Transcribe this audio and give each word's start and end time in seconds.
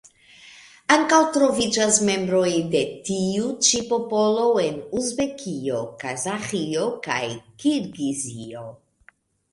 Ankaŭ 0.93 1.17
troviĝas 1.35 1.99
membroj 2.07 2.47
de 2.75 2.81
tiu 3.09 3.51
ĉi 3.67 3.81
popolo 3.91 4.47
en 4.63 4.81
Uzbekio, 5.03 5.85
Kazaĥio 6.05 6.91
kaj 7.09 7.23
Kirgizio. 7.65 8.69